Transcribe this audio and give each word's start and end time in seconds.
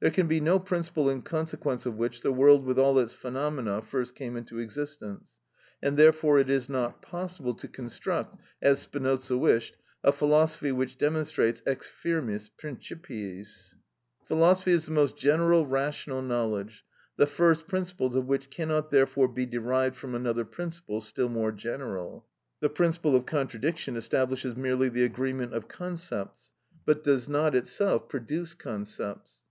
There 0.00 0.10
can 0.10 0.26
be 0.26 0.40
no 0.40 0.58
principle 0.58 1.08
in 1.08 1.22
consequence 1.22 1.86
of 1.86 1.94
which 1.94 2.22
the 2.22 2.32
world 2.32 2.64
with 2.66 2.76
all 2.76 2.98
its 2.98 3.12
phenomena 3.12 3.80
first 3.80 4.16
came 4.16 4.36
into 4.36 4.58
existence, 4.58 5.38
and 5.80 5.96
therefore 5.96 6.40
it 6.40 6.50
is 6.50 6.68
not 6.68 7.00
possible 7.00 7.54
to 7.54 7.68
construct, 7.68 8.34
as 8.60 8.80
Spinoza 8.80 9.36
wished, 9.38 9.76
a 10.02 10.10
philosophy 10.10 10.72
which 10.72 10.98
demonstrates 10.98 11.62
ex 11.66 11.88
firmis 11.88 12.50
principiis. 12.60 13.76
Philosophy 14.26 14.72
is 14.72 14.86
the 14.86 14.90
most 14.90 15.16
general 15.16 15.64
rational 15.64 16.20
knowledge, 16.20 16.84
the 17.16 17.28
first 17.28 17.68
principles 17.68 18.16
of 18.16 18.26
which 18.26 18.50
cannot 18.50 18.90
therefore 18.90 19.28
be 19.28 19.46
derived 19.46 19.94
from 19.94 20.16
another 20.16 20.44
principle 20.44 21.00
still 21.00 21.28
more 21.28 21.52
general. 21.52 22.26
The 22.58 22.70
principle 22.70 23.14
of 23.14 23.24
contradiction 23.24 23.94
establishes 23.94 24.56
merely 24.56 24.88
the 24.88 25.04
agreement 25.04 25.54
of 25.54 25.68
concepts, 25.68 26.50
but 26.84 27.04
does 27.04 27.28
not 27.28 27.54
itself 27.54 28.08
produce 28.08 28.52
concepts. 28.54 29.44